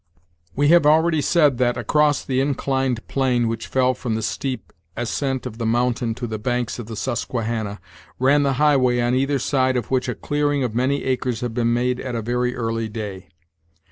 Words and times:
We 0.55 0.69
have 0.69 0.83
already 0.87 1.21
said 1.21 1.59
that, 1.59 1.77
across 1.77 2.23
the 2.25 2.39
inclined 2.41 3.07
plane 3.07 3.47
which 3.47 3.67
fell 3.67 3.93
from 3.93 4.15
the 4.15 4.23
steep 4.23 4.73
ascent 4.97 5.45
of 5.45 5.59
the 5.59 5.65
mountain 5.67 6.15
to 6.15 6.25
the 6.25 6.39
banks 6.39 6.79
of 6.79 6.87
the 6.87 6.95
Susquehanna, 6.95 7.79
ran 8.17 8.41
the 8.41 8.53
highway 8.53 8.99
on 8.99 9.13
either 9.13 9.37
side 9.37 9.77
of 9.77 9.91
which 9.91 10.09
a 10.09 10.15
clearing 10.15 10.63
of 10.63 10.73
many 10.73 11.03
acres 11.03 11.41
had 11.41 11.53
been 11.53 11.71
made 11.71 11.99
at 11.99 12.15
a 12.15 12.23
very 12.23 12.55
early 12.55 12.89
day. 12.89 13.29